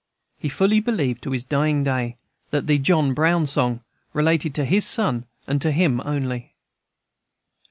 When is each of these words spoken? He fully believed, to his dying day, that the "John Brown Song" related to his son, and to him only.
He 0.39 0.49
fully 0.49 0.79
believed, 0.79 1.21
to 1.21 1.29
his 1.29 1.43
dying 1.43 1.83
day, 1.83 2.17
that 2.49 2.65
the 2.65 2.79
"John 2.79 3.13
Brown 3.13 3.45
Song" 3.45 3.83
related 4.13 4.55
to 4.55 4.65
his 4.65 4.83
son, 4.83 5.27
and 5.45 5.61
to 5.61 5.69
him 5.71 6.01
only. 6.03 6.55